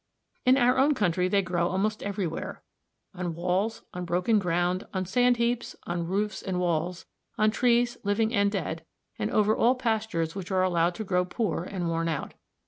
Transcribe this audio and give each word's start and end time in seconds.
In 0.47 0.57
our 0.57 0.79
own 0.79 0.95
country 0.95 1.27
they 1.27 1.43
grow 1.43 1.67
almost 1.67 2.01
everywhere 2.01 2.63
on 3.13 3.35
walls, 3.35 3.83
on 3.93 4.03
broken 4.03 4.39
ground, 4.39 4.87
on 4.95 5.05
sand 5.05 5.37
heaps, 5.37 5.75
on 5.85 6.07
roofs 6.07 6.41
and 6.41 6.59
walls, 6.59 7.05
on 7.37 7.51
trees 7.51 7.97
living 8.03 8.33
and 8.33 8.51
dead, 8.51 8.83
and 9.19 9.29
over 9.29 9.55
all 9.55 9.75
pastures 9.75 10.33
which 10.33 10.49
are 10.49 10.63
allowed 10.63 10.95
to 10.95 11.03
grow 11.03 11.23
poor 11.23 11.63
and 11.65 11.87
worn 11.87 12.07
out. 12.07 12.33